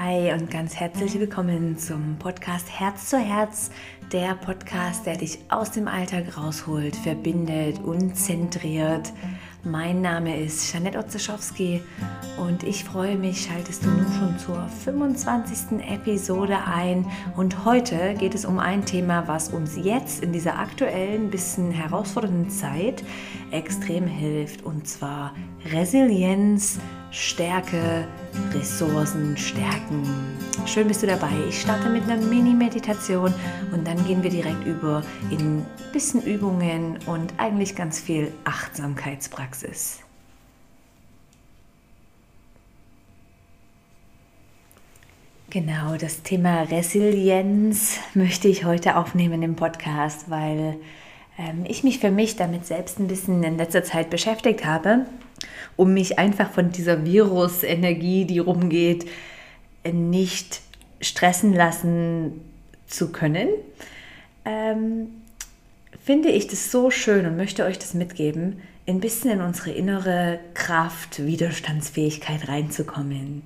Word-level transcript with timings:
Hi 0.00 0.32
und 0.32 0.48
ganz 0.48 0.76
herzlich 0.76 1.18
willkommen 1.18 1.76
zum 1.76 2.20
Podcast 2.20 2.70
Herz 2.70 3.10
zu 3.10 3.18
Herz, 3.18 3.72
der 4.12 4.36
Podcast, 4.36 5.04
der 5.06 5.16
dich 5.16 5.40
aus 5.48 5.72
dem 5.72 5.88
Alltag 5.88 6.38
rausholt, 6.38 6.94
verbindet 6.94 7.80
und 7.80 8.14
zentriert. 8.14 9.12
Mein 9.64 10.00
Name 10.00 10.40
ist 10.40 10.72
Janette 10.72 11.00
Otzeschowski 11.00 11.82
und 12.36 12.62
ich 12.62 12.84
freue 12.84 13.16
mich, 13.16 13.42
schaltest 13.42 13.84
du 13.84 13.88
nun 13.88 14.06
schon 14.16 14.38
zur 14.38 14.68
25. 14.84 15.80
Episode 15.90 16.58
ein. 16.64 17.04
Und 17.36 17.64
heute 17.64 18.14
geht 18.14 18.36
es 18.36 18.44
um 18.44 18.60
ein 18.60 18.84
Thema, 18.84 19.26
was 19.26 19.48
uns 19.48 19.76
jetzt 19.76 20.22
in 20.22 20.32
dieser 20.32 20.60
aktuellen, 20.60 21.28
bisschen 21.28 21.72
herausfordernden 21.72 22.50
Zeit 22.50 23.02
extrem 23.50 24.06
hilft, 24.06 24.64
und 24.64 24.86
zwar 24.86 25.34
Resilienz, 25.72 26.78
Stärke, 27.10 28.06
Ressourcen, 28.52 29.36
Stärken. 29.36 30.02
Schön 30.66 30.88
bist 30.88 31.02
du 31.02 31.06
dabei. 31.06 31.30
Ich 31.48 31.60
starte 31.60 31.88
mit 31.88 32.04
einer 32.04 32.16
Mini-Meditation 32.16 33.32
und 33.72 33.86
dann 33.86 34.04
gehen 34.06 34.22
wir 34.22 34.30
direkt 34.30 34.64
über 34.66 35.02
in 35.30 35.58
ein 35.58 35.66
bisschen 35.92 36.22
Übungen 36.22 36.98
und 37.06 37.34
eigentlich 37.38 37.76
ganz 37.76 38.00
viel 38.00 38.32
Achtsamkeitspraxis. 38.44 40.00
Genau, 45.50 45.96
das 45.96 46.22
Thema 46.22 46.62
Resilienz 46.62 47.98
möchte 48.14 48.48
ich 48.48 48.64
heute 48.64 48.96
aufnehmen 48.96 49.42
im 49.42 49.56
Podcast, 49.56 50.28
weil 50.28 50.76
ähm, 51.38 51.64
ich 51.66 51.84
mich 51.84 52.00
für 52.00 52.10
mich 52.10 52.36
damit 52.36 52.66
selbst 52.66 52.98
ein 52.98 53.08
bisschen 53.08 53.42
in 53.42 53.56
letzter 53.56 53.82
Zeit 53.84 54.10
beschäftigt 54.10 54.64
habe 54.66 55.06
um 55.76 55.94
mich 55.94 56.18
einfach 56.18 56.50
von 56.50 56.70
dieser 56.70 57.04
Virusenergie, 57.04 58.24
die 58.24 58.38
rumgeht, 58.38 59.06
nicht 59.90 60.60
stressen 61.00 61.52
lassen 61.52 62.40
zu 62.86 63.12
können, 63.12 63.48
ähm, 64.44 65.08
finde 66.04 66.30
ich 66.30 66.46
das 66.46 66.70
so 66.70 66.90
schön 66.90 67.26
und 67.26 67.36
möchte 67.36 67.64
euch 67.64 67.78
das 67.78 67.94
mitgeben, 67.94 68.60
ein 68.86 69.00
bisschen 69.00 69.30
in 69.30 69.40
unsere 69.42 69.70
innere 69.70 70.40
Kraft, 70.54 71.24
Widerstandsfähigkeit 71.24 72.48
reinzukommen. 72.48 73.42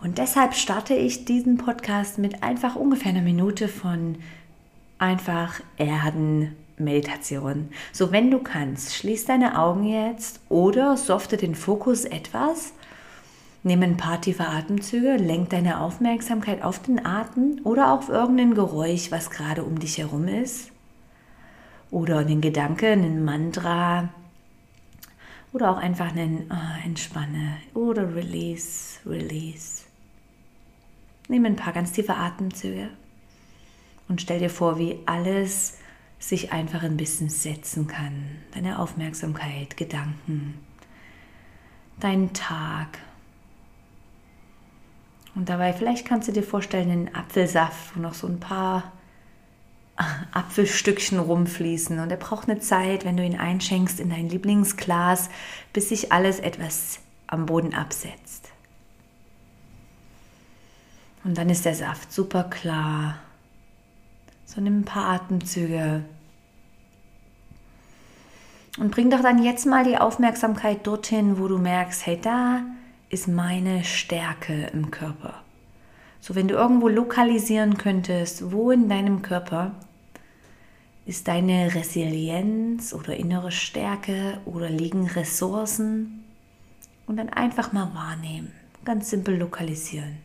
Und 0.00 0.18
deshalb 0.18 0.54
starte 0.54 0.94
ich 0.94 1.24
diesen 1.24 1.58
Podcast 1.58 2.18
mit 2.18 2.42
einfach 2.42 2.76
ungefähr 2.76 3.10
einer 3.10 3.22
Minute 3.22 3.66
von 3.66 4.16
einfach 4.98 5.60
Erden, 5.78 6.54
Meditation. 6.78 7.70
So, 7.92 8.12
wenn 8.12 8.30
du 8.30 8.38
kannst, 8.38 8.94
schließ 8.94 9.24
deine 9.24 9.58
Augen 9.58 9.84
jetzt 9.84 10.40
oder 10.48 10.96
softe 10.96 11.36
den 11.36 11.54
Fokus 11.54 12.04
etwas. 12.04 12.72
Nimm 13.62 13.82
ein 13.82 13.96
paar 13.96 14.20
tiefe 14.20 14.46
Atemzüge, 14.46 15.16
lenk 15.16 15.50
deine 15.50 15.80
Aufmerksamkeit 15.80 16.62
auf 16.62 16.80
den 16.82 17.04
Atem 17.04 17.60
oder 17.64 17.92
auf 17.92 18.08
irgendein 18.08 18.54
Geräusch, 18.54 19.10
was 19.10 19.30
gerade 19.30 19.64
um 19.64 19.78
dich 19.80 19.98
herum 19.98 20.28
ist. 20.28 20.70
Oder 21.90 22.18
einen 22.18 22.40
Gedanke, 22.40 22.88
einen 22.88 23.24
Mantra. 23.24 24.10
Oder 25.52 25.70
auch 25.70 25.78
einfach 25.78 26.10
einen 26.10 26.50
oh, 26.50 26.86
Entspanne 26.86 27.56
oder 27.74 28.14
Release, 28.14 29.00
Release. 29.06 29.82
Nimm 31.28 31.44
ein 31.44 31.56
paar 31.56 31.72
ganz 31.72 31.92
tiefe 31.92 32.14
Atemzüge 32.14 32.90
und 34.08 34.20
stell 34.20 34.38
dir 34.38 34.50
vor, 34.50 34.78
wie 34.78 34.98
alles 35.06 35.78
sich 36.18 36.52
einfach 36.52 36.82
ein 36.82 36.96
bisschen 36.96 37.28
setzen 37.28 37.86
kann. 37.86 38.38
Deine 38.52 38.78
Aufmerksamkeit, 38.78 39.76
Gedanken, 39.76 40.58
deinen 42.00 42.32
Tag. 42.32 42.98
Und 45.34 45.48
dabei, 45.48 45.72
vielleicht 45.72 46.06
kannst 46.06 46.28
du 46.28 46.32
dir 46.32 46.42
vorstellen, 46.42 46.90
einen 46.90 47.14
Apfelsaft, 47.14 47.94
wo 47.94 48.00
noch 48.00 48.14
so 48.14 48.26
ein 48.26 48.40
paar 48.40 48.92
Apfelstückchen 50.32 51.18
rumfließen. 51.18 51.98
Und 51.98 52.10
er 52.10 52.16
braucht 52.16 52.48
eine 52.48 52.60
Zeit, 52.60 53.04
wenn 53.04 53.16
du 53.16 53.24
ihn 53.24 53.38
einschenkst 53.38 54.00
in 54.00 54.10
dein 54.10 54.28
Lieblingsglas, 54.28 55.28
bis 55.72 55.90
sich 55.90 56.12
alles 56.12 56.40
etwas 56.40 57.00
am 57.26 57.44
Boden 57.44 57.74
absetzt. 57.74 58.50
Und 61.24 61.36
dann 61.36 61.50
ist 61.50 61.64
der 61.64 61.74
Saft 61.74 62.12
super 62.12 62.44
klar 62.44 63.18
so 64.46 64.60
nimm 64.60 64.80
ein 64.80 64.84
paar 64.84 65.06
Atemzüge. 65.10 66.04
Und 68.78 68.90
bring 68.90 69.10
doch 69.10 69.22
dann 69.22 69.42
jetzt 69.42 69.64
mal 69.64 69.84
die 69.84 69.96
Aufmerksamkeit 69.96 70.86
dorthin, 70.86 71.38
wo 71.38 71.48
du 71.48 71.58
merkst, 71.58 72.04
hey, 72.04 72.18
da 72.20 72.62
ist 73.08 73.26
meine 73.26 73.84
Stärke 73.84 74.66
im 74.72 74.90
Körper. 74.90 75.42
So, 76.20 76.34
wenn 76.34 76.48
du 76.48 76.54
irgendwo 76.56 76.88
lokalisieren 76.88 77.78
könntest, 77.78 78.52
wo 78.52 78.70
in 78.70 78.88
deinem 78.88 79.22
Körper 79.22 79.72
ist 81.06 81.28
deine 81.28 81.74
Resilienz 81.74 82.92
oder 82.92 83.16
innere 83.16 83.52
Stärke 83.52 84.40
oder 84.44 84.68
liegen 84.68 85.06
Ressourcen 85.06 86.24
und 87.06 87.16
dann 87.16 87.28
einfach 87.28 87.72
mal 87.72 87.94
wahrnehmen, 87.94 88.52
ganz 88.84 89.10
simpel 89.10 89.38
lokalisieren. 89.38 90.18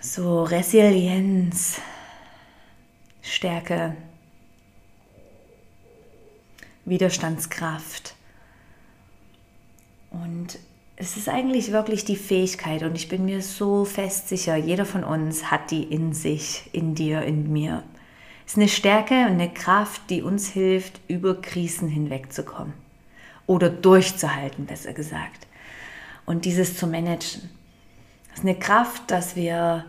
So 0.00 0.42
Resilienz, 0.42 1.80
Stärke, 3.32 3.96
Widerstandskraft. 6.84 8.14
Und 10.10 10.58
es 10.96 11.16
ist 11.16 11.30
eigentlich 11.30 11.72
wirklich 11.72 12.04
die 12.04 12.16
Fähigkeit 12.16 12.82
und 12.82 12.94
ich 12.94 13.08
bin 13.08 13.24
mir 13.24 13.40
so 13.40 13.86
fest 13.86 14.28
sicher, 14.28 14.56
jeder 14.56 14.84
von 14.84 15.02
uns 15.02 15.50
hat 15.50 15.70
die 15.70 15.82
in 15.82 16.12
sich, 16.12 16.68
in 16.72 16.94
dir, 16.94 17.22
in 17.22 17.50
mir. 17.50 17.82
Es 18.44 18.52
ist 18.52 18.58
eine 18.58 18.68
Stärke 18.68 19.14
und 19.14 19.32
eine 19.32 19.50
Kraft, 19.50 20.02
die 20.10 20.20
uns 20.20 20.50
hilft, 20.50 21.00
über 21.08 21.40
Krisen 21.40 21.88
hinwegzukommen 21.88 22.74
oder 23.46 23.70
durchzuhalten, 23.70 24.66
besser 24.66 24.92
gesagt. 24.92 25.46
Und 26.26 26.44
dieses 26.44 26.76
zu 26.76 26.86
managen. 26.86 27.48
Es 28.30 28.40
ist 28.40 28.44
eine 28.44 28.58
Kraft, 28.58 29.10
dass 29.10 29.36
wir 29.36 29.86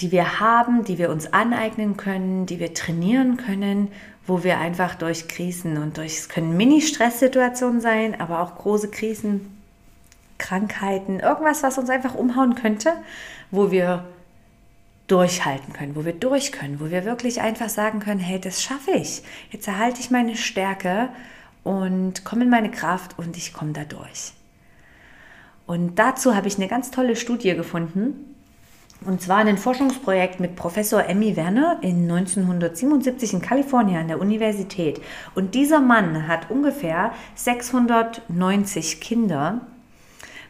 die 0.00 0.12
wir 0.12 0.40
haben, 0.40 0.84
die 0.84 0.98
wir 0.98 1.10
uns 1.10 1.32
aneignen 1.32 1.96
können, 1.96 2.46
die 2.46 2.60
wir 2.60 2.74
trainieren 2.74 3.36
können, 3.36 3.88
wo 4.26 4.44
wir 4.44 4.58
einfach 4.58 4.94
durch 4.94 5.28
Krisen 5.28 5.78
und 5.78 5.96
durch, 5.96 6.18
es 6.18 6.28
können 6.28 6.56
Mini-Stresssituationen 6.56 7.80
sein, 7.80 8.20
aber 8.20 8.40
auch 8.40 8.56
große 8.56 8.90
Krisen, 8.90 9.62
Krankheiten, 10.38 11.20
irgendwas, 11.20 11.62
was 11.62 11.78
uns 11.78 11.88
einfach 11.88 12.14
umhauen 12.14 12.54
könnte, 12.56 12.92
wo 13.50 13.70
wir 13.70 14.04
durchhalten 15.06 15.72
können, 15.72 15.94
wo 15.94 16.04
wir 16.04 16.12
durch 16.12 16.52
können, 16.52 16.80
wo 16.80 16.90
wir 16.90 17.04
wirklich 17.04 17.40
einfach 17.40 17.68
sagen 17.68 18.00
können, 18.00 18.20
hey, 18.20 18.40
das 18.40 18.62
schaffe 18.62 18.90
ich. 18.90 19.22
Jetzt 19.50 19.68
erhalte 19.68 20.00
ich 20.00 20.10
meine 20.10 20.36
Stärke 20.36 21.08
und 21.62 22.24
komme 22.24 22.44
in 22.44 22.50
meine 22.50 22.70
Kraft 22.70 23.18
und 23.18 23.36
ich 23.36 23.52
komme 23.54 23.72
da 23.72 23.84
durch. 23.84 24.32
Und 25.66 25.98
dazu 25.98 26.34
habe 26.34 26.48
ich 26.48 26.56
eine 26.56 26.68
ganz 26.68 26.90
tolle 26.90 27.16
Studie 27.16 27.54
gefunden, 27.54 28.35
und 29.04 29.20
zwar 29.20 29.38
ein 29.38 29.58
Forschungsprojekt 29.58 30.40
mit 30.40 30.56
Professor 30.56 31.04
Emmy 31.04 31.36
Werner 31.36 31.78
in 31.82 32.10
1977 32.10 33.34
in 33.34 33.42
Kalifornien 33.42 34.00
an 34.00 34.08
der 34.08 34.20
Universität. 34.20 35.00
Und 35.34 35.54
dieser 35.54 35.80
Mann 35.80 36.26
hat 36.26 36.50
ungefähr 36.50 37.12
690 37.34 39.00
Kinder 39.00 39.60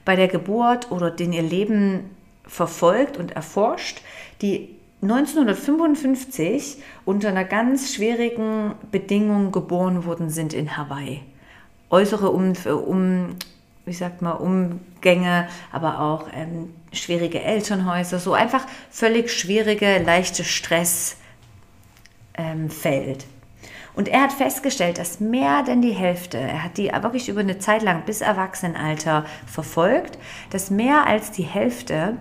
bei 0.04 0.16
der 0.16 0.28
Geburt 0.28 0.90
oder 0.90 1.10
den 1.10 1.32
ihr 1.32 1.42
Leben 1.42 2.10
verfolgt 2.44 3.16
und 3.16 3.32
erforscht, 3.32 4.00
die 4.40 4.76
1955 5.02 6.78
unter 7.04 7.28
einer 7.28 7.44
ganz 7.44 7.94
schwierigen 7.94 8.74
Bedingung 8.90 9.52
geboren 9.52 10.04
worden 10.04 10.30
sind 10.30 10.54
in 10.54 10.76
Hawaii. 10.76 11.22
Äußere 11.90 12.30
um, 12.30 12.54
um 12.86 13.36
wie 13.84 13.92
sagt 13.92 14.22
man, 14.22 14.36
Umgänge, 14.38 15.48
aber 15.70 16.00
auch 16.00 16.28
ähm, 16.34 16.70
schwierige 16.96 17.42
Elternhäuser, 17.42 18.18
so 18.18 18.34
einfach 18.34 18.66
völlig 18.90 19.30
schwierige, 19.30 19.98
leichte 19.98 20.44
Stressfeld. 20.44 21.16
Ähm, 22.34 22.68
und 23.96 24.08
er 24.08 24.24
hat 24.24 24.32
festgestellt, 24.34 24.98
dass 24.98 25.20
mehr 25.20 25.62
denn 25.62 25.80
die 25.80 25.94
Hälfte, 25.94 26.36
er 26.36 26.62
hat 26.62 26.76
die 26.76 26.92
wirklich 26.92 27.30
über 27.30 27.40
eine 27.40 27.58
Zeit 27.58 27.82
lang 27.82 28.02
bis 28.04 28.20
Erwachsenenalter 28.20 29.24
verfolgt, 29.46 30.18
dass 30.50 30.70
mehr 30.70 31.06
als 31.06 31.30
die 31.30 31.44
Hälfte 31.44 32.18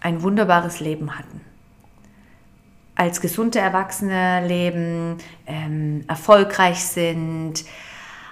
ein 0.00 0.22
wunderbares 0.22 0.78
Leben 0.78 1.18
hatten. 1.18 1.40
Als 2.94 3.20
gesunde 3.20 3.58
Erwachsene 3.58 4.46
leben, 4.46 5.18
ähm, 5.46 6.04
erfolgreich 6.06 6.84
sind. 6.84 7.64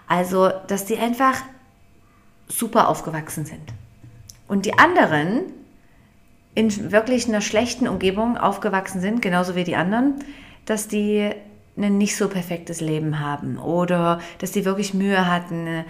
Also, 0.06 0.50
dass 0.68 0.84
die 0.84 0.98
einfach 0.98 1.34
super 2.46 2.88
aufgewachsen 2.88 3.44
sind. 3.44 3.72
Und 4.48 4.66
die 4.66 4.78
anderen 4.78 5.42
in 6.54 6.90
wirklich 6.90 7.28
einer 7.28 7.40
schlechten 7.40 7.86
Umgebung 7.86 8.36
aufgewachsen 8.36 9.00
sind, 9.00 9.22
genauso 9.22 9.54
wie 9.54 9.64
die 9.64 9.76
anderen, 9.76 10.14
dass 10.64 10.88
die 10.88 11.30
ein 11.76 11.98
nicht 11.98 12.16
so 12.16 12.28
perfektes 12.28 12.80
Leben 12.80 13.20
haben 13.20 13.58
oder 13.58 14.20
dass 14.38 14.52
sie 14.52 14.64
wirklich 14.64 14.94
Mühe 14.94 15.30
hatten, 15.30 15.66
äh, 15.66 15.84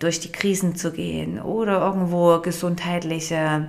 durch 0.00 0.18
die 0.18 0.32
Krisen 0.32 0.74
zu 0.74 0.92
gehen 0.92 1.40
oder 1.40 1.80
irgendwo 1.80 2.40
gesundheitliche 2.40 3.68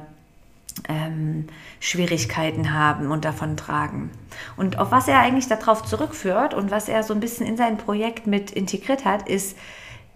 ähm, 0.87 1.47
Schwierigkeiten 1.79 2.73
haben 2.73 3.11
und 3.11 3.25
davon 3.25 3.57
tragen. 3.57 4.09
Und 4.57 4.79
auf 4.79 4.91
was 4.91 5.07
er 5.07 5.19
eigentlich 5.19 5.47
darauf 5.47 5.83
zurückführt 5.83 6.53
und 6.53 6.71
was 6.71 6.89
er 6.89 7.03
so 7.03 7.13
ein 7.13 7.19
bisschen 7.19 7.45
in 7.45 7.57
sein 7.57 7.77
Projekt 7.77 8.27
mit 8.27 8.51
integriert 8.51 9.05
hat, 9.05 9.27
ist 9.27 9.57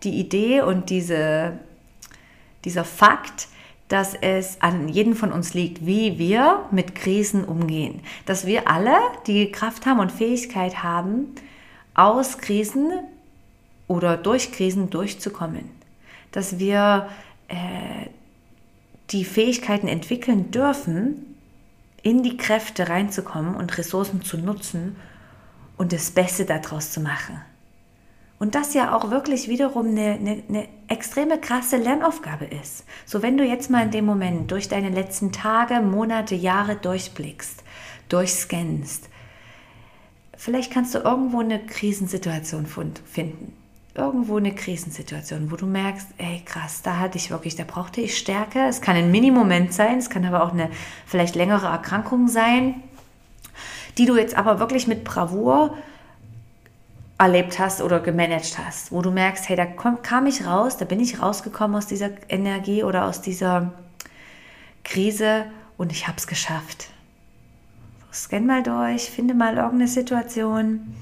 die 0.04 0.20
Idee 0.20 0.62
und 0.62 0.90
diese, 0.90 1.60
dieser 2.64 2.84
Fakt, 2.84 3.48
dass 3.88 4.16
es 4.16 4.62
an 4.62 4.90
jedem 4.90 5.16
von 5.16 5.32
uns 5.32 5.54
liegt, 5.54 5.86
wie 5.86 6.18
wir 6.18 6.66
mit 6.72 6.96
Krisen 6.96 7.44
umgehen. 7.44 8.02
Dass 8.26 8.46
wir 8.46 8.70
alle 8.70 8.98
die 9.28 9.52
Kraft 9.52 9.86
haben 9.86 10.00
und 10.00 10.12
Fähigkeit 10.12 10.82
haben, 10.84 11.36
aus 11.94 12.40
Krisen 12.40 12.92
oder 13.88 14.18
durch 14.18 14.52
Krisen 14.52 14.90
durchzukommen. 14.90 15.70
Dass 16.32 16.58
wir 16.58 17.10
äh, 17.48 18.10
die 19.12 19.24
Fähigkeiten 19.24 19.88
entwickeln 19.88 20.50
dürfen, 20.50 21.36
in 22.02 22.24
die 22.24 22.38
Kräfte 22.38 22.90
reinzukommen 22.90 23.56
und 23.56 23.78
Ressourcen 23.78 24.24
zu 24.24 24.38
nutzen 24.38 24.96
und 25.78 25.94
das 25.94 26.12
Beste 26.12 26.46
daraus 26.46 26.92
zu 26.92 27.02
machen. 27.02 27.42
Und 28.38 28.54
das 28.54 28.74
ja 28.74 28.96
auch 28.96 29.12
wirklich 29.12 29.48
wiederum 29.48 29.88
eine, 29.88 30.14
eine, 30.14 30.44
eine, 30.50 30.68
extreme 30.88 31.40
krasse 31.40 31.78
Lernaufgabe 31.78 32.46
ist. 32.46 32.84
So 33.06 33.22
wenn 33.22 33.38
du 33.38 33.46
jetzt 33.46 33.70
mal 33.70 33.84
in 33.84 33.92
dem 33.92 34.06
Moment 34.06 34.52
durch 34.52 34.68
deine 34.68 34.90
letzten 34.90 35.32
Tage, 35.32 35.82
Monate, 35.82 36.36
Jahre 36.36 36.76
durchblickst, 36.76 37.64
durchscannst, 38.10 39.10
vielleicht 40.36 40.72
kannst 40.72 40.94
du 40.94 41.00
irgendwo 41.00 41.40
eine 41.40 41.66
Krisensituation 41.66 42.66
finden 42.66 43.54
irgendwo 43.96 44.38
eine 44.38 44.54
Krisensituation, 44.54 45.52
wo 45.52 45.56
du 45.56 45.66
merkst, 45.66 46.08
ey 46.18 46.42
krass, 46.46 46.82
da 46.82 47.00
hatte 47.00 47.18
ich 47.18 47.32
wirklich, 47.32 47.56
da 47.56 47.64
brauchte 47.64 48.02
ich 48.02 48.18
Stärke. 48.18 48.60
Es 48.68 48.82
kann 48.82 48.98
ein 48.98 49.10
Mini-Moment 49.10 49.74
sein, 49.74 49.98
es 49.98 50.10
kann 50.10 50.26
aber 50.26 50.44
auch 50.44 50.52
eine 50.52 50.70
vielleicht 51.06 51.36
längere 51.36 51.68
Erkrankung 51.68 52.28
sein, 52.28 52.84
die 53.98 54.06
du 54.06 54.18
jetzt 54.18 54.36
aber 54.36 54.60
wirklich 54.60 54.88
mit 54.88 55.06
Bravour 55.06 55.78
erlebt 57.18 57.60
hast 57.60 57.82
oder 57.82 58.00
gemanagt 58.00 58.58
hast, 58.58 58.92
wo 58.92 59.02
du 59.02 59.12
merkst, 59.12 59.48
hey, 59.48 59.56
da 59.56 59.66
komm, 59.66 60.02
kam 60.02 60.26
ich 60.28 60.46
raus, 60.46 60.78
da 60.78 60.86
bin 60.86 61.00
ich 61.00 61.22
rausgekommen 61.22 61.78
aus 61.78 61.88
dieser 61.88 62.10
Energie 62.30 62.84
oder 62.84 63.06
aus 63.06 63.22
dieser 63.22 63.74
Krise 64.84 65.46
und 65.78 65.92
ich 65.92 66.08
habe 66.08 66.18
es 66.18 66.28
geschafft. 66.28 66.90
Scan 68.12 68.46
mal 68.46 68.64
durch, 68.64 69.10
finde 69.10 69.34
mal 69.34 69.56
irgendeine 69.56 69.88
Situation 69.88 70.96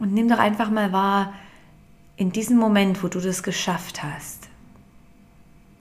Und 0.00 0.14
nimm 0.14 0.28
doch 0.28 0.38
einfach 0.38 0.70
mal 0.70 0.92
wahr, 0.92 1.34
in 2.16 2.32
diesem 2.32 2.56
Moment, 2.56 3.02
wo 3.02 3.08
du 3.08 3.20
das 3.20 3.42
geschafft 3.42 4.02
hast, 4.02 4.48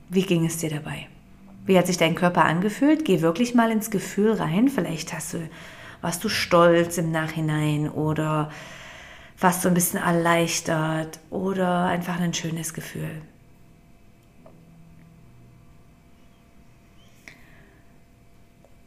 wie 0.10 0.24
ging 0.24 0.46
es 0.46 0.58
dir 0.58 0.70
dabei? 0.70 1.08
Wie 1.70 1.78
hat 1.78 1.86
sich 1.86 1.98
dein 1.98 2.16
Körper 2.16 2.46
angefühlt? 2.46 3.06
Geh 3.06 3.22
wirklich 3.22 3.54
mal 3.54 3.70
ins 3.72 3.92
Gefühl 3.92 4.32
rein. 4.32 4.70
Vielleicht 4.70 5.14
hast 5.14 5.36
du, 5.36 5.38
warst 6.02 6.24
du 6.24 6.28
stolz 6.28 6.98
im 6.98 7.12
Nachhinein 7.12 7.92
oder 7.92 8.50
warst 9.40 9.64
du 9.64 9.68
ein 9.68 9.76
bisschen 9.76 10.00
erleichtert 10.00 11.20
oder 11.30 11.86
einfach 11.86 12.20
ein 12.20 12.34
schönes 12.34 12.74
Gefühl. 12.74 13.22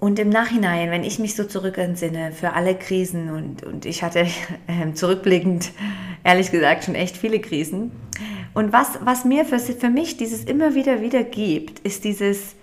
Und 0.01 0.19
im 0.19 0.31
Nachhinein, 0.31 0.91
wenn 0.91 1.05
ich 1.05 1.21
mich 1.21 1.37
so 1.37 1.45
zurück 1.45 1.79
entsinne 1.79 2.33
für 2.33 2.55
alle 2.55 2.75
Krisen 2.75 3.31
und, 3.31 3.63
und 3.63 3.87
ich 3.87 4.03
hatte 4.03 4.27
äh, 4.67 4.93
zurückblickend, 4.93 5.71
ehrlich 6.25 6.51
gesagt, 6.51 6.83
schon 6.83 6.97
echt 6.97 7.17
viele 7.17 7.39
Krisen. 7.39 7.93
Und 8.55 8.73
was, 8.73 8.99
was 9.05 9.25
mir 9.25 9.45
für, 9.45 9.61
für 9.61 9.89
mich 9.89 10.17
dieses 10.17 10.43
immer 10.43 10.75
wieder 10.75 11.01
wieder 11.01 11.23
gibt, 11.23 11.79
ist 11.79 12.03
dieses, 12.03 12.57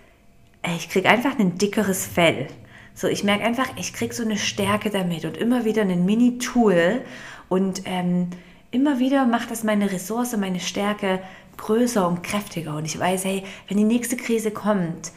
ich 0.65 0.89
kriege 0.89 1.09
einfach 1.09 1.37
ein 1.39 1.57
dickeres 1.57 2.05
Fell. 2.05 2.47
So, 2.93 3.07
ich 3.07 3.23
merke 3.23 3.45
einfach, 3.45 3.69
ich 3.77 3.93
kriege 3.93 4.13
so 4.13 4.23
eine 4.23 4.37
Stärke 4.37 4.89
damit 4.89 5.25
und 5.25 5.37
immer 5.37 5.63
wieder 5.63 5.83
ein 5.83 6.05
Mini-Tool 6.05 7.01
und 7.47 7.83
ähm, 7.85 8.29
immer 8.71 8.99
wieder 8.99 9.25
macht 9.25 9.51
das 9.51 9.63
meine 9.63 9.91
Ressource, 9.91 10.35
meine 10.35 10.59
Stärke 10.59 11.21
größer 11.57 12.07
und 12.07 12.23
kräftiger. 12.23 12.75
Und 12.75 12.85
ich 12.85 12.97
weiß, 12.97 13.25
hey, 13.25 13.43
wenn 13.67 13.77
die 13.77 13.83
nächste 13.83 14.17
Krise 14.17 14.51
kommt, 14.51 15.11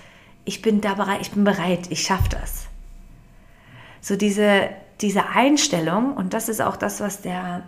ich 0.44 0.62
bin 0.62 0.80
da 0.80 0.94
bereit, 0.94 1.20
ich 1.20 1.30
bin 1.30 1.44
bereit, 1.44 1.90
ich 1.90 2.02
schaffe 2.02 2.28
das. 2.30 2.66
So 4.00 4.16
diese, 4.16 4.70
diese 5.00 5.28
Einstellung, 5.28 6.14
und 6.14 6.34
das 6.34 6.48
ist 6.48 6.60
auch 6.60 6.76
das, 6.76 7.00
was 7.00 7.22
der 7.22 7.62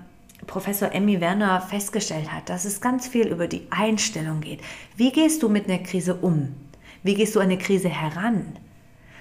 Professor 0.47 0.93
Emmy 0.93 1.21
Werner 1.21 1.61
festgestellt 1.61 2.31
hat, 2.33 2.49
dass 2.49 2.65
es 2.65 2.81
ganz 2.81 3.07
viel 3.07 3.29
über 3.29 3.47
die 3.47 3.67
Einstellung 3.71 4.41
geht. 4.41 4.61
Wie 4.97 5.13
gehst 5.13 5.43
du 5.43 5.49
mit 5.49 5.69
einer 5.69 5.79
Krise 5.79 6.15
um? 6.17 6.55
Wie 7.05 7.15
gehst 7.15 7.37
du 7.37 7.39
an 7.39 7.47
eine 7.47 7.59
Krise 7.59 7.89
heran? 7.89 8.59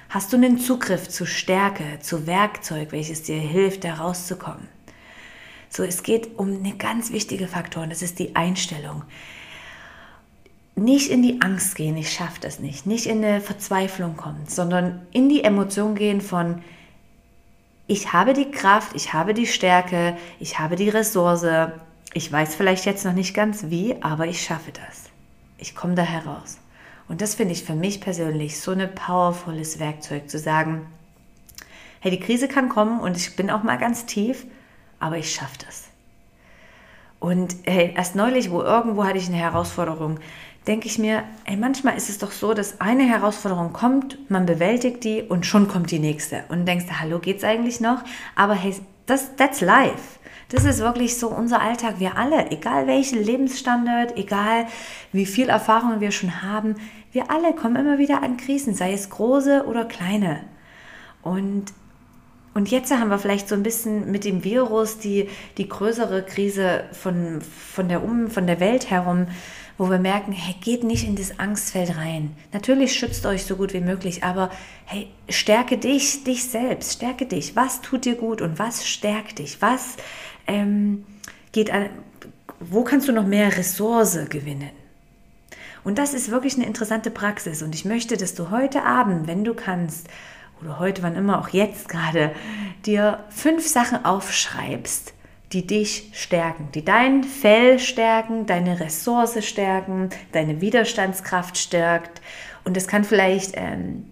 Hast 0.10 0.34
du 0.34 0.38
einen 0.38 0.58
Zugriff 0.58 1.08
zu 1.08 1.28
Stärke, 1.28 2.00
zu 2.00 2.26
Werkzeug, 2.26 2.92
welches 2.92 3.22
dir 3.22 3.40
hilft, 3.40 3.84
da 3.84 3.94
rauszukommen? 3.94 4.68
So, 5.70 5.84
es 5.84 6.02
geht 6.02 6.40
um 6.40 6.64
eine 6.64 6.76
ganz 6.76 7.12
wichtige 7.12 7.48
Faktor, 7.48 7.84
und 7.84 7.92
das 7.92 8.02
ist 8.02 8.18
die 8.18 8.36
Einstellung 8.36 9.04
nicht 10.76 11.12
in 11.12 11.22
die 11.22 11.42
Angst 11.42 11.76
gehen, 11.76 11.98
ich 11.98 12.12
schaffe 12.12 12.40
das 12.42 12.60
nicht, 12.60 12.86
nicht 12.86 13.06
in 13.06 13.24
eine 13.24 13.42
Verzweiflung 13.42 14.18
kommen, 14.18 14.46
sondern 14.48 15.06
in 15.12 15.30
die 15.30 15.44
Emotion 15.44 15.96
gehen 15.96 16.22
von, 16.22 16.64
ich 17.86 18.14
habe 18.14 18.34
die 18.34 18.50
Kraft, 18.50 18.96
ich 18.96 19.14
habe 19.14 19.34
die 19.34 19.46
Stärke, 19.46 20.18
ich 20.40 20.58
habe 20.58 20.76
die 20.76 20.90
Ressource, 20.90 21.46
ich 22.14 22.32
weiß 22.32 22.56
vielleicht 22.56 22.86
jetzt 22.86 23.06
noch 23.06 23.14
nicht 23.14 23.34
ganz 23.34 23.66
wie, 23.68 23.96
aber 24.02 24.26
ich 24.28 24.42
schaffe 24.42 24.72
das. 24.72 25.12
Ich 25.58 25.76
komme 25.76 25.96
da 25.96 26.04
heraus. 26.04 26.58
Und 27.08 27.22
das 27.22 27.36
finde 27.36 27.54
ich 27.54 27.64
für 27.64 27.76
mich 27.76 28.02
persönlich 28.02 28.60
so 28.60 28.72
ein 28.72 28.96
powervolles 28.96 29.80
Werkzeug 29.80 30.30
zu 30.30 30.40
sagen, 30.40 30.88
hey, 32.00 32.12
die 32.12 32.20
Krise 32.20 32.48
kann 32.48 32.70
kommen 32.70 33.00
und 33.00 33.18
ich 33.18 33.36
bin 33.36 33.50
auch 33.50 33.64
mal 33.64 33.78
ganz 33.78 34.06
tief, 34.06 34.46
aber 35.00 35.18
ich 35.18 35.34
schaffe 35.34 35.58
das. 35.66 35.90
Und 37.20 37.56
hey, 37.64 37.94
erst 37.96 38.16
neulich, 38.16 38.52
wo 38.52 38.62
irgendwo 38.62 39.06
hatte 39.06 39.18
ich 39.18 39.28
eine 39.28 39.38
Herausforderung, 39.38 40.20
denke 40.68 40.88
ich 40.88 40.98
mir, 40.98 41.24
ey, 41.46 41.56
manchmal 41.56 41.96
ist 41.96 42.10
es 42.10 42.18
doch 42.18 42.32
so, 42.32 42.54
dass 42.54 42.82
eine 42.82 43.04
Herausforderung 43.04 43.74
kommt, 43.74 44.30
man 44.30 44.46
bewältigt 44.46 45.04
die 45.04 45.22
und 45.22 45.46
schon 45.46 45.68
kommt 45.68 45.92
die 45.92 46.00
nächste. 46.00 46.44
Und 46.50 46.66
denkst, 46.66 46.86
hallo, 47.00 47.20
geht's 47.20 47.44
eigentlich 47.44 47.80
noch? 47.80 48.04
Aber 48.36 48.54
hey, 48.54 48.76
das, 49.06 49.36
that's 49.36 49.62
life. 49.62 50.20
Das 50.50 50.66
ist 50.66 50.80
wirklich 50.80 51.18
so 51.18 51.30
unser 51.30 51.62
Alltag. 51.62 51.96
Wir 52.00 52.18
alle, 52.18 52.52
egal 52.52 52.86
welchen 52.86 53.24
Lebensstandard, 53.24 54.18
egal 54.18 54.68
wie 55.12 55.26
viel 55.26 55.50
Erfahrung 55.50 56.00
wir 56.00 56.12
schon 56.12 56.44
haben, 56.44 56.76
wir 57.12 57.32
alle 57.32 57.54
kommen 57.54 57.76
immer 57.76 57.98
wieder 57.98 58.22
an 58.22 58.38
Krisen, 58.38 58.74
sei 58.76 58.94
es 58.94 59.10
große 59.10 59.66
oder 59.66 59.86
kleine. 59.86 60.42
Und, 61.24 61.66
und 62.54 62.70
jetzt 62.70 62.92
haben 62.92 63.10
wir 63.10 63.18
vielleicht 63.18 63.48
so 63.50 63.56
ein 63.56 63.64
bisschen 63.64 64.12
mit 64.12 64.26
dem 64.26 64.44
Virus 64.44 65.00
die, 65.00 65.30
die 65.58 65.70
größere 65.70 66.24
Krise 66.24 66.84
von, 66.92 67.42
von, 67.42 67.88
der 67.88 68.04
um, 68.04 68.30
von 68.30 68.46
der 68.46 68.60
Welt 68.60 68.90
herum 68.90 69.28
wo 69.78 69.90
wir 69.90 70.00
merken, 70.00 70.32
hey, 70.32 70.56
geht 70.62 70.84
nicht 70.84 71.08
in 71.08 71.16
das 71.16 71.40
Angstfeld 71.40 71.98
rein. 71.98 72.36
Natürlich 72.52 72.94
schützt 72.94 73.26
euch 73.26 73.46
so 73.46 73.56
gut 73.56 73.74
wie 73.74 73.82
möglich, 73.82 74.24
aber 74.24 74.50
hey, 74.86 75.08
stärke 75.30 75.78
dich, 75.78 76.24
dich 76.24 76.44
selbst, 76.50 76.94
stärke 76.94 77.26
dich. 77.26 77.56
Was 77.56 77.82
tut 77.82 78.06
dir 78.06 78.16
gut 78.16 78.42
und 78.42 78.60
was 78.60 78.88
stärkt 78.88 79.40
dich? 79.40 79.62
Was 79.62 79.98
ähm, 80.48 81.06
geht 81.52 81.72
an, 81.72 81.90
wo 82.60 82.84
kannst 82.84 83.08
du 83.08 83.12
noch 83.12 83.26
mehr 83.26 83.58
Ressource 83.58 84.20
gewinnen? 84.30 84.70
Und 85.84 85.98
das 85.98 86.14
ist 86.14 86.32
wirklich 86.32 86.56
eine 86.56 86.66
interessante 86.66 87.12
Praxis 87.12 87.62
und 87.62 87.76
ich 87.76 87.84
möchte, 87.84 88.16
dass 88.16 88.36
du 88.36 88.52
heute 88.52 88.84
Abend, 88.84 89.28
wenn 89.28 89.44
du 89.44 89.54
kannst, 89.54 90.08
oder 90.62 90.80
heute, 90.80 91.04
wann 91.04 91.16
immer, 91.16 91.40
auch 91.40 91.50
jetzt 91.50 91.90
gerade, 91.90 92.34
dir 92.86 93.24
fünf 93.30 93.68
Sachen 93.68 94.06
aufschreibst, 94.06 95.14
die 95.54 95.68
dich 95.68 96.10
stärken, 96.14 96.70
die 96.74 96.84
dein 96.84 97.24
Fell 97.24 97.78
stärken, 97.80 98.46
deine 98.46 98.80
Ressource 98.80 99.46
stärken, 99.46 100.10
deine 100.32 100.62
Widerstandskraft 100.62 101.58
stärkt. 101.58 102.22
Und 102.64 102.76
es 102.76 102.88
kann 102.88 103.04
vielleicht 103.04 103.52
ähm, 103.56 104.06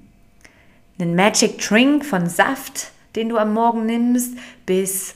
ein 1.00 1.16
Magic 1.16 1.58
Drink 1.58 2.06
von 2.06 2.30
Saft, 2.30 2.92
den 3.16 3.30
du 3.30 3.38
am 3.38 3.54
Morgen 3.54 3.86
nimmst, 3.86 4.38
bis 4.66 5.16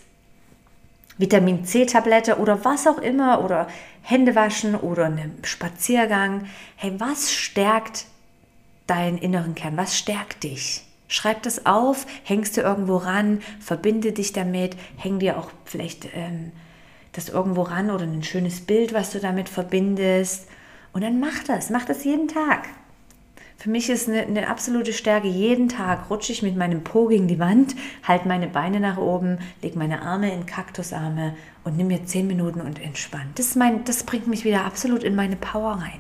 Vitamin 1.18 1.66
C-Tablette 1.66 2.40
oder 2.40 2.66
was 2.66 2.88
auch 2.88 2.98
immer 2.98 3.44
oder 3.44 3.68
Hände 4.02 4.36
waschen 4.36 4.76
oder 4.76 5.06
einen 5.06 5.40
Spaziergang. 5.44 6.48
Hey, 6.76 6.94
was 6.98 7.32
stärkt 7.32 8.06
deinen 8.88 9.18
inneren 9.18 9.56
Kern? 9.56 9.78
Was 9.78 9.98
stärkt 9.98 10.44
dich? 10.44 10.85
Schreib 11.08 11.44
das 11.44 11.66
auf, 11.66 12.08
hängst 12.24 12.58
du 12.58 12.62
irgendwo 12.62 12.98
ran, 12.98 13.42
verbinde 13.60 14.12
dich 14.12 14.34
damit, 14.34 14.76
häng 14.98 15.20
dir 15.20 15.38
auch 15.38 15.52
vielleicht 15.66 16.08
ähm, 16.16 16.52
das 17.12 17.30
irgendwo 17.30 17.62
ran 17.62 17.92
oder 17.92 18.04
ein 18.04 18.24
schönes 18.24 18.62
Bild, 18.62 18.94
was 18.94 19.12
du 19.12 19.20
damit 19.20 19.48
verbindest. 19.48 20.48
Und 20.94 21.04
dann 21.04 21.20
mach 21.20 21.44
das, 21.46 21.70
mach 21.70 21.86
das 21.86 22.04
jeden 22.04 22.28
Tag. 22.28 22.70
Für 23.58 23.70
mich 23.70 23.90
ist 23.90 24.10
eine, 24.10 24.24
eine, 24.24 24.48
absolute 24.48 24.94
Stärke, 24.94 25.28
jeden 25.28 25.70
Tag 25.70 26.10
rutsche 26.10 26.32
ich 26.32 26.44
mit 26.44 26.56
meinem 26.56 26.84
Po 26.84 27.08
gegen 27.08 27.28
die 27.28 27.40
Wand, 27.40 27.76
halte 28.04 28.28
meine 28.28 28.48
Beine 28.48 28.80
nach 28.80 28.98
oben, 28.98 29.40
lege 29.62 29.80
meine 29.80 30.02
Arme 30.02 30.32
in 30.32 30.46
Kaktusarme 30.46 31.36
und 31.64 31.78
nehme 31.78 31.94
mir 31.94 32.06
zehn 32.06 32.28
Minuten 32.28 32.62
und 32.62 32.82
entspanne. 32.82 33.30
Das, 33.36 33.56
mein, 33.56 33.84
das 33.86 34.04
bringt 34.04 34.28
mich 34.28 34.44
wieder 34.44 34.66
absolut 34.66 35.04
in 35.04 35.16
meine 35.16 35.36
Power 35.36 35.80
rein. 35.82 36.00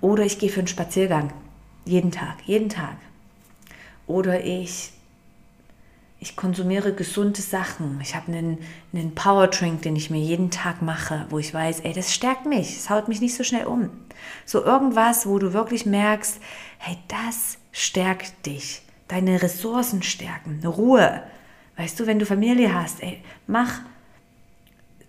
Oder 0.00 0.24
ich 0.24 0.38
gehe 0.38 0.48
für 0.48 0.60
einen 0.60 0.66
Spaziergang. 0.66 1.32
Jeden 1.84 2.10
Tag, 2.10 2.38
jeden 2.44 2.68
Tag. 2.68 2.96
Oder 4.06 4.44
ich 4.44 4.92
ich 6.22 6.36
konsumiere 6.36 6.94
gesunde 6.94 7.42
Sachen. 7.42 7.98
Ich 8.00 8.14
habe 8.14 8.28
einen, 8.28 8.58
einen 8.92 9.12
Power 9.12 9.48
Drink, 9.48 9.82
den 9.82 9.96
ich 9.96 10.08
mir 10.08 10.20
jeden 10.20 10.52
Tag 10.52 10.80
mache, 10.80 11.26
wo 11.30 11.40
ich 11.40 11.52
weiß, 11.52 11.80
ey, 11.80 11.92
das 11.92 12.14
stärkt 12.14 12.46
mich, 12.46 12.76
es 12.76 12.90
haut 12.90 13.08
mich 13.08 13.20
nicht 13.20 13.34
so 13.34 13.42
schnell 13.42 13.66
um. 13.66 13.90
So 14.46 14.64
irgendwas, 14.64 15.26
wo 15.26 15.40
du 15.40 15.52
wirklich 15.52 15.84
merkst, 15.84 16.38
hey, 16.78 16.96
das 17.08 17.58
stärkt 17.72 18.46
dich. 18.46 18.82
Deine 19.08 19.42
Ressourcen 19.42 20.04
stärken, 20.04 20.60
eine 20.60 20.68
Ruhe. 20.68 21.24
Weißt 21.76 21.98
du, 21.98 22.06
wenn 22.06 22.20
du 22.20 22.24
Familie 22.24 22.72
hast, 22.72 23.02
ey, 23.02 23.20
mach 23.48 23.80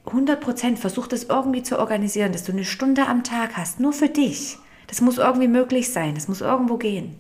100 0.07 0.41
Prozent, 0.41 0.79
versuch 0.79 1.05
das 1.05 1.25
irgendwie 1.25 1.62
zu 1.62 1.77
organisieren, 1.77 2.31
dass 2.31 2.43
du 2.43 2.53
eine 2.53 2.65
Stunde 2.65 3.05
am 3.05 3.23
Tag 3.23 3.55
hast, 3.55 3.79
nur 3.79 3.93
für 3.93 4.09
dich. 4.09 4.57
Das 4.88 5.00
muss 5.00 5.19
irgendwie 5.19 5.47
möglich 5.47 5.93
sein, 5.93 6.15
das 6.15 6.27
muss 6.27 6.41
irgendwo 6.41 6.77
gehen. 6.77 7.19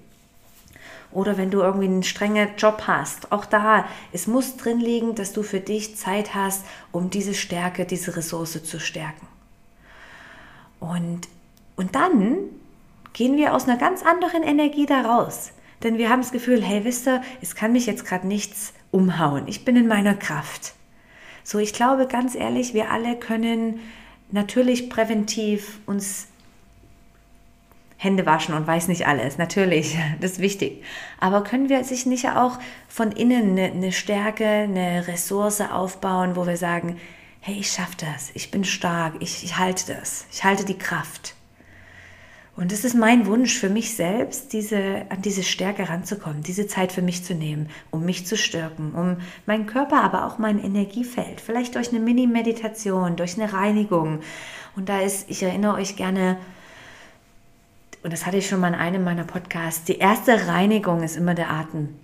Oder 1.13 1.37
wenn 1.37 1.51
du 1.51 1.59
irgendwie 1.61 1.85
einen 1.85 2.03
strengen 2.03 2.49
Job 2.57 2.83
hast, 2.87 3.31
auch 3.31 3.45
da, 3.45 3.85
es 4.11 4.27
muss 4.27 4.57
drin 4.57 4.79
liegen, 4.79 5.15
dass 5.15 5.33
du 5.33 5.43
für 5.43 5.59
dich 5.59 5.95
Zeit 5.95 6.33
hast, 6.33 6.65
um 6.91 7.09
diese 7.09 7.33
Stärke, 7.33 7.85
diese 7.85 8.15
Ressource 8.15 8.63
zu 8.63 8.79
stärken. 8.79 9.27
Und, 10.79 11.27
und 11.75 11.95
dann 11.95 12.37
gehen 13.13 13.37
wir 13.37 13.53
aus 13.53 13.65
einer 13.65 13.77
ganz 13.77 14.03
anderen 14.03 14.43
Energie 14.43 14.85
da 14.85 15.01
raus. 15.01 15.51
Denn 15.83 15.97
wir 15.97 16.09
haben 16.09 16.21
das 16.21 16.31
Gefühl, 16.31 16.63
hey, 16.63 16.83
wisst 16.83 17.07
ihr, 17.07 17.21
es 17.41 17.55
kann 17.55 17.73
mich 17.73 17.85
jetzt 17.85 18.05
gerade 18.05 18.27
nichts 18.27 18.73
umhauen. 18.91 19.47
Ich 19.47 19.65
bin 19.65 19.75
in 19.75 19.87
meiner 19.87 20.15
Kraft. 20.15 20.73
So, 21.43 21.59
ich 21.59 21.73
glaube 21.73 22.07
ganz 22.07 22.35
ehrlich, 22.35 22.73
wir 22.73 22.89
alle 22.91 23.17
können 23.17 23.81
natürlich 24.31 24.89
präventiv 24.89 25.79
uns 25.85 26.27
Hände 28.03 28.25
waschen 28.25 28.53
und 28.53 28.67
weiß 28.67 28.87
nicht 28.89 29.07
alles. 29.07 29.37
Natürlich, 29.37 29.97
das 30.19 30.33
ist 30.33 30.39
wichtig. 30.39 30.83
Aber 31.19 31.43
können 31.43 31.69
wir 31.69 31.83
sich 31.83 32.05
nicht 32.05 32.29
auch 32.29 32.59
von 32.87 33.11
innen 33.11 33.51
eine, 33.51 33.71
eine 33.71 33.91
Stärke, 33.91 34.45
eine 34.45 35.07
Ressource 35.07 35.61
aufbauen, 35.61 36.35
wo 36.35 36.45
wir 36.45 36.57
sagen, 36.57 36.97
hey, 37.39 37.55
ich 37.59 37.71
schaffe 37.71 37.97
das, 37.99 38.31
ich 38.33 38.51
bin 38.51 38.63
stark, 38.63 39.15
ich, 39.19 39.43
ich 39.43 39.57
halte 39.57 39.93
das, 39.93 40.25
ich 40.31 40.43
halte 40.43 40.63
die 40.65 40.77
Kraft. 40.77 41.35
Und 42.55 42.71
das 42.71 42.83
ist 42.83 42.93
mein 42.93 43.25
Wunsch 43.25 43.57
für 43.57 43.69
mich 43.69 43.95
selbst, 43.95 44.53
diese, 44.53 45.07
an 45.09 45.23
diese 45.23 45.41
Stärke 45.41 45.89
ranzukommen, 45.89 46.43
diese 46.43 46.67
Zeit 46.67 46.91
für 46.91 47.01
mich 47.01 47.23
zu 47.23 47.33
nehmen, 47.33 47.67
um 47.89 48.05
mich 48.05 48.27
zu 48.27 48.37
stärken, 48.37 48.93
um 48.93 49.17
meinen 49.47 49.65
Körper, 49.65 50.03
aber 50.03 50.25
auch 50.27 50.37
mein 50.37 50.63
Energiefeld, 50.63 51.41
vielleicht 51.41 51.75
durch 51.75 51.89
eine 51.89 51.99
Mini-Meditation, 51.99 53.15
durch 53.15 53.41
eine 53.41 53.51
Reinigung. 53.51 54.19
Und 54.75 54.87
da 54.87 55.01
ist, 55.01 55.29
ich 55.31 55.41
erinnere 55.41 55.75
euch 55.75 55.95
gerne 55.95 56.37
und 58.03 58.11
das 58.11 58.25
hatte 58.25 58.37
ich 58.37 58.47
schon 58.47 58.59
mal 58.59 58.67
in 58.67 58.75
einem 58.75 59.03
meiner 59.03 59.23
Podcasts, 59.23 59.85
die 59.85 59.97
erste 59.97 60.47
Reinigung 60.47 61.03
ist 61.03 61.15
immer 61.15 61.33
der 61.33 61.49
Atem. 61.49 61.95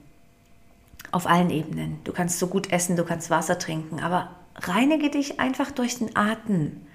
Auf 1.12 1.28
allen 1.28 1.50
Ebenen. 1.50 2.00
Du 2.04 2.14
kannst 2.14 2.40
so 2.40 2.48
gut 2.48 2.72
essen, 2.72 2.96
du 2.96 3.04
kannst 3.04 3.30
Wasser 3.30 3.60
trinken, 3.60 4.00
aber 4.00 4.30
reinige 4.56 5.10
dich 5.10 5.40
einfach 5.40 5.72
durch 5.72 5.98
den 5.98 6.16
Atem. 6.16 6.86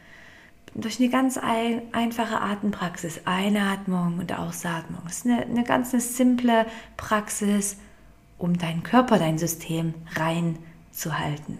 Durch 0.74 0.98
eine 0.98 1.10
ganz 1.10 1.36
ein, 1.36 1.82
einfache 1.92 2.40
Atempraxis. 2.40 3.20
Einatmung 3.26 4.18
und 4.18 4.32
Ausatmung. 4.32 5.02
Das 5.04 5.18
ist 5.18 5.26
eine, 5.26 5.42
eine 5.42 5.64
ganz 5.64 5.92
eine 5.92 6.00
simple 6.00 6.66
Praxis, 6.96 7.76
um 8.38 8.56
deinen 8.56 8.82
Körper, 8.82 9.18
dein 9.18 9.38
System 9.38 9.94
rein 10.16 10.58
zu 10.92 11.18
halten. 11.18 11.58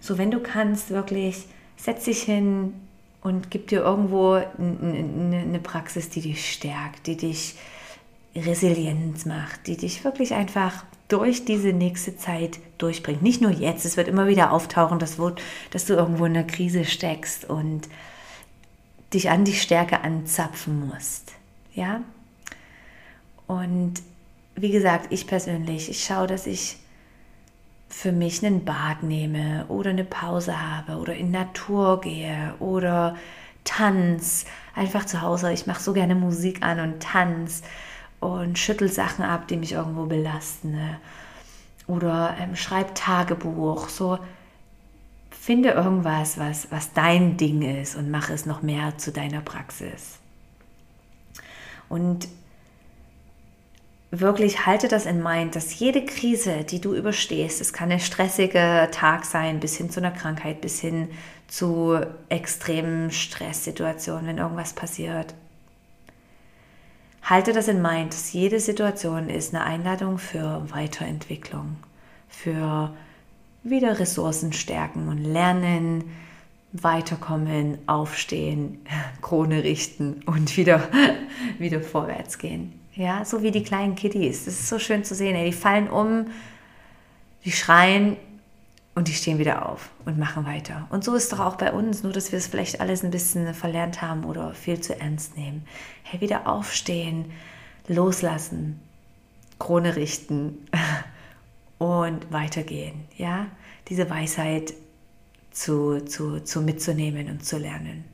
So, 0.00 0.16
wenn 0.18 0.30
du 0.30 0.40
kannst, 0.40 0.90
wirklich, 0.90 1.46
setz 1.76 2.04
dich 2.04 2.22
hin, 2.22 2.74
und 3.24 3.50
gib 3.50 3.68
dir 3.68 3.80
irgendwo 3.80 4.34
eine 4.34 5.60
Praxis, 5.62 6.10
die 6.10 6.20
dich 6.20 6.52
stärkt, 6.52 7.06
die 7.06 7.16
dich 7.16 7.56
resilient 8.36 9.24
macht, 9.24 9.66
die 9.66 9.78
dich 9.78 10.04
wirklich 10.04 10.34
einfach 10.34 10.84
durch 11.08 11.44
diese 11.46 11.72
nächste 11.72 12.16
Zeit 12.18 12.58
durchbringt. 12.76 13.22
Nicht 13.22 13.40
nur 13.40 13.50
jetzt, 13.50 13.86
es 13.86 13.96
wird 13.96 14.08
immer 14.08 14.26
wieder 14.26 14.52
auftauchen, 14.52 14.98
dass, 14.98 15.16
dass 15.70 15.86
du 15.86 15.94
irgendwo 15.94 16.26
in 16.26 16.36
einer 16.36 16.46
Krise 16.46 16.84
steckst 16.84 17.48
und 17.48 17.88
dich 19.14 19.30
an 19.30 19.44
die 19.44 19.54
Stärke 19.54 20.02
anzapfen 20.02 20.86
musst. 20.86 21.32
Ja? 21.74 22.02
Und 23.46 23.94
wie 24.54 24.70
gesagt, 24.70 25.06
ich 25.10 25.26
persönlich, 25.26 25.88
ich 25.88 26.04
schaue, 26.04 26.26
dass 26.26 26.46
ich 26.46 26.76
für 27.96 28.10
mich 28.10 28.44
einen 28.44 28.64
Bad 28.64 29.04
nehme 29.04 29.66
oder 29.68 29.90
eine 29.90 30.04
Pause 30.04 30.60
habe 30.60 30.96
oder 30.96 31.14
in 31.14 31.30
Natur 31.30 32.00
gehe 32.00 32.52
oder 32.58 33.16
Tanz, 33.62 34.46
einfach 34.74 35.06
zu 35.06 35.22
Hause. 35.22 35.52
Ich 35.52 35.68
mache 35.68 35.80
so 35.80 35.92
gerne 35.92 36.16
Musik 36.16 36.62
an 36.64 36.80
und 36.80 37.00
Tanz 37.00 37.62
und 38.18 38.58
schüttel 38.58 38.90
Sachen 38.90 39.24
ab, 39.24 39.46
die 39.46 39.56
mich 39.56 39.72
irgendwo 39.72 40.06
belasten. 40.06 40.72
Ne? 40.72 40.98
Oder 41.86 42.36
ähm, 42.40 42.56
schreib 42.56 42.96
Tagebuch. 42.96 43.88
So 43.88 44.18
finde 45.30 45.70
irgendwas, 45.70 46.36
was, 46.36 46.72
was 46.72 46.92
dein 46.94 47.36
Ding 47.36 47.62
ist 47.62 47.94
und 47.94 48.10
mach 48.10 48.28
es 48.28 48.44
noch 48.44 48.60
mehr 48.60 48.98
zu 48.98 49.12
deiner 49.12 49.40
Praxis. 49.40 50.18
Und 51.88 52.26
wirklich 54.20 54.66
halte 54.66 54.88
das 54.88 55.06
in 55.06 55.22
Mind, 55.22 55.56
dass 55.56 55.78
jede 55.78 56.04
Krise, 56.04 56.64
die 56.64 56.80
du 56.80 56.94
überstehst, 56.94 57.60
es 57.60 57.72
kann 57.72 57.90
ein 57.90 58.00
stressiger 58.00 58.90
Tag 58.90 59.24
sein, 59.24 59.60
bis 59.60 59.76
hin 59.76 59.90
zu 59.90 60.00
einer 60.00 60.10
Krankheit, 60.10 60.60
bis 60.60 60.80
hin 60.80 61.08
zu 61.48 62.00
extremen 62.28 63.10
Stresssituationen, 63.10 64.26
wenn 64.26 64.38
irgendwas 64.38 64.72
passiert. 64.72 65.34
Halte 67.22 67.52
das 67.52 67.68
in 67.68 67.80
Mind, 67.80 68.12
dass 68.12 68.32
jede 68.32 68.60
Situation 68.60 69.30
ist 69.30 69.54
eine 69.54 69.64
Einladung 69.64 70.18
für 70.18 70.62
Weiterentwicklung, 70.70 71.76
für 72.28 72.92
wieder 73.62 73.98
Ressourcen 73.98 74.52
stärken 74.52 75.08
und 75.08 75.18
lernen, 75.18 76.04
weiterkommen, 76.72 77.78
aufstehen, 77.86 78.84
Krone 79.22 79.64
richten 79.64 80.22
und 80.26 80.56
wieder, 80.56 80.88
wieder 81.58 81.80
vorwärts 81.80 82.38
gehen. 82.38 82.83
Ja, 82.96 83.24
so 83.24 83.42
wie 83.42 83.50
die 83.50 83.64
kleinen 83.64 83.96
Kiddies. 83.96 84.44
Das 84.44 84.54
ist 84.54 84.68
so 84.68 84.78
schön 84.78 85.04
zu 85.04 85.14
sehen. 85.14 85.34
Ey. 85.34 85.46
Die 85.46 85.56
fallen 85.56 85.88
um, 85.88 86.26
die 87.44 87.52
schreien 87.52 88.16
und 88.94 89.08
die 89.08 89.12
stehen 89.12 89.38
wieder 89.38 89.68
auf 89.68 89.90
und 90.04 90.18
machen 90.18 90.46
weiter. 90.46 90.86
Und 90.90 91.02
so 91.02 91.14
ist 91.14 91.32
doch 91.32 91.40
auch 91.40 91.56
bei 91.56 91.72
uns, 91.72 92.04
nur 92.04 92.12
dass 92.12 92.30
wir 92.30 92.38
es 92.38 92.46
vielleicht 92.46 92.80
alles 92.80 93.02
ein 93.02 93.10
bisschen 93.10 93.52
verlernt 93.52 94.02
haben 94.02 94.24
oder 94.24 94.54
viel 94.54 94.80
zu 94.80 94.98
ernst 94.98 95.36
nehmen. 95.36 95.66
Hey, 96.04 96.20
wieder 96.20 96.46
aufstehen, 96.46 97.32
loslassen, 97.88 98.80
Krone 99.58 99.96
richten 99.96 100.68
und 101.78 102.32
weitergehen. 102.32 103.04
Ja, 103.16 103.46
diese 103.88 104.08
Weisheit 104.08 104.74
zu, 105.50 106.00
zu, 106.00 106.40
zu 106.40 106.62
mitzunehmen 106.62 107.28
und 107.28 107.44
zu 107.44 107.58
lernen. 107.58 108.04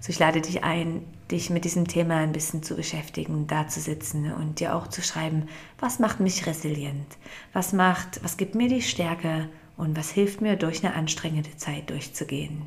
So, 0.00 0.10
ich 0.10 0.18
lade 0.18 0.40
dich 0.40 0.62
ein, 0.62 1.02
dich 1.30 1.50
mit 1.50 1.64
diesem 1.64 1.88
Thema 1.88 2.16
ein 2.16 2.32
bisschen 2.32 2.62
zu 2.62 2.76
beschäftigen, 2.76 3.46
da 3.46 3.66
zu 3.68 3.80
sitzen 3.80 4.32
und 4.32 4.60
dir 4.60 4.74
auch 4.74 4.86
zu 4.86 5.02
schreiben, 5.02 5.48
was 5.78 5.98
macht 5.98 6.20
mich 6.20 6.46
resilient? 6.46 7.16
Was 7.52 7.72
macht, 7.72 8.22
was 8.22 8.36
gibt 8.36 8.54
mir 8.54 8.68
die 8.68 8.82
Stärke 8.82 9.48
und 9.76 9.96
was 9.96 10.10
hilft 10.10 10.40
mir 10.40 10.56
durch 10.56 10.84
eine 10.84 10.94
anstrengende 10.94 11.56
Zeit 11.56 11.90
durchzugehen? 11.90 12.62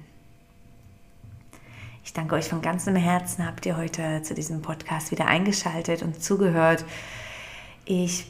Ich 2.04 2.14
danke 2.14 2.36
euch 2.36 2.50
von 2.50 2.62
ganzem 2.62 2.96
Herzen, 2.96 3.46
habt 3.46 3.66
ihr 3.66 3.78
heute 3.78 4.22
zu 4.24 4.34
diesem 4.34 4.62
Podcast 4.62 5.12
wieder 5.12 5.28
eingeschaltet 5.28 6.02
und 6.02 6.22
zugehört. 6.22 6.84
Ich 7.86 8.26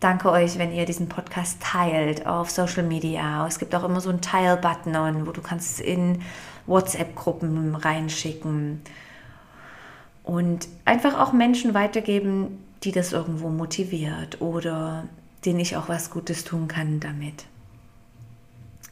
danke 0.00 0.30
euch, 0.30 0.58
wenn 0.58 0.72
ihr 0.72 0.86
diesen 0.86 1.08
Podcast 1.08 1.62
teilt 1.62 2.26
auf 2.26 2.50
Social 2.50 2.82
Media. 2.82 3.46
Es 3.46 3.58
gibt 3.58 3.74
auch 3.74 3.84
immer 3.84 4.00
so 4.00 4.10
einen 4.10 4.22
Teil-Button, 4.22 5.26
wo 5.26 5.32
du 5.32 5.42
kannst 5.42 5.80
in 5.80 6.22
WhatsApp-Gruppen 6.66 7.74
reinschicken 7.74 8.80
und 10.24 10.68
einfach 10.84 11.18
auch 11.18 11.32
Menschen 11.32 11.74
weitergeben, 11.74 12.64
die 12.82 12.92
das 12.92 13.12
irgendwo 13.12 13.48
motiviert 13.48 14.40
oder 14.40 15.04
denen 15.44 15.60
ich 15.60 15.76
auch 15.76 15.88
was 15.88 16.10
Gutes 16.10 16.44
tun 16.44 16.68
kann 16.68 17.00
damit. 17.00 17.44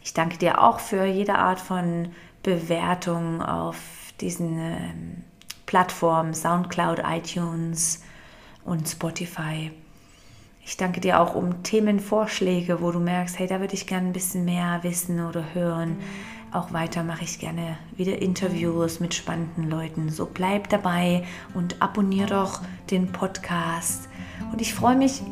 Ich 0.03 0.15
danke 0.15 0.39
dir 0.39 0.63
auch 0.63 0.81
für 0.81 1.05
jede 1.05 1.35
Art 1.35 1.61
von 1.61 2.11
Bewertung 2.43 3.43
auf 3.43 3.77
diesen 4.21 4.59
ähm, 4.59 5.25
Plattformen, 5.67 6.33
SoundCloud, 6.33 7.03
iTunes 7.05 8.03
und 8.65 8.89
Spotify. 8.89 9.71
Ich 10.69 10.77
danke 10.77 11.01
dir 11.01 11.19
auch 11.19 11.35
um 11.35 11.63
Themenvorschläge, 11.63 12.83
wo 12.83 12.91
du 12.91 13.01
merkst, 13.01 13.39
hey, 13.39 13.47
da 13.47 13.59
würde 13.59 13.73
ich 13.73 13.87
gerne 13.87 14.09
ein 14.09 14.13
bisschen 14.13 14.45
mehr 14.45 14.81
wissen 14.83 15.25
oder 15.25 15.43
hören. 15.55 15.97
auch 16.53 16.75
weiter 16.75 17.03
mache 17.03 17.25
ich 17.25 17.39
gerne 17.39 17.79
wieder 17.97 18.21
Interviews 18.21 19.01
mit 19.01 19.15
spannenden 19.15 19.71
Leuten. 19.71 20.11
So 20.11 20.27
bleib 20.27 20.69
dabei 20.69 21.25
und 21.55 21.81
abonniere 21.81 22.29
doch 22.29 22.61
den 22.91 23.11
Podcast. 23.13 24.11
Und 24.53 24.61
ich 24.61 24.75
freue 24.75 24.95
mich, 24.95 25.23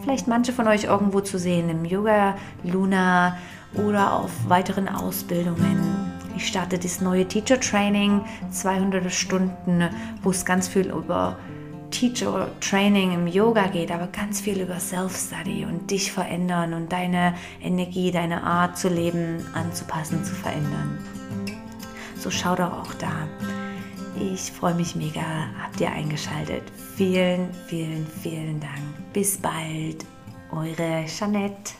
vielleicht 0.00 0.28
manche 0.28 0.54
von 0.54 0.66
euch 0.66 0.84
irgendwo 0.84 1.20
zu 1.20 1.38
sehen 1.38 1.68
im 1.68 1.84
Yoga 1.84 2.34
Luna 2.64 3.36
oder 3.74 4.14
auf 4.14 4.30
weiteren 4.48 4.88
Ausbildungen. 4.88 5.78
Ich 6.38 6.46
starte 6.48 6.78
das 6.78 7.02
neue 7.02 7.28
Teacher 7.28 7.60
Training, 7.60 8.22
200 8.50 9.12
Stunden, 9.12 9.90
wo 10.22 10.30
es 10.30 10.46
ganz 10.46 10.68
viel 10.68 10.86
über 10.86 11.36
Teacher 11.96 12.50
Training 12.60 13.12
im 13.12 13.26
Yoga 13.26 13.68
geht, 13.68 13.90
aber 13.90 14.08
ganz 14.08 14.42
viel 14.42 14.60
über 14.60 14.78
Self-Study 14.78 15.64
und 15.64 15.90
dich 15.90 16.12
verändern 16.12 16.74
und 16.74 16.92
deine 16.92 17.34
Energie, 17.62 18.10
deine 18.10 18.42
Art 18.42 18.76
zu 18.76 18.90
leben 18.90 19.42
anzupassen, 19.54 20.22
zu 20.22 20.34
verändern. 20.34 20.98
So 22.18 22.30
schau 22.30 22.54
doch 22.54 22.70
auch 22.70 22.92
da. 22.94 23.26
Ich 24.20 24.52
freue 24.52 24.74
mich 24.74 24.94
mega, 24.94 25.22
habt 25.62 25.80
ihr 25.80 25.90
eingeschaltet. 25.90 26.64
Vielen, 26.96 27.48
vielen, 27.66 28.06
vielen 28.22 28.60
Dank. 28.60 29.12
Bis 29.14 29.38
bald, 29.38 30.04
eure 30.52 31.06
Jeanette. 31.06 31.72